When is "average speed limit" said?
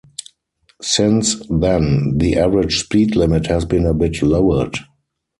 2.39-3.45